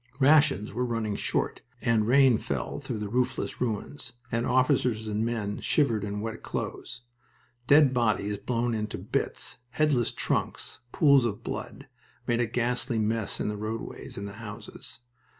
[0.19, 5.59] Rations were running short, and rain fell through the roofless ruins, and officers and men
[5.59, 7.01] shivered in wet clothes.
[7.67, 11.87] Dead bodies blown into bits, headless trunks, pools of blood,
[12.25, 15.01] made a ghastly mess in the roadways and the houses.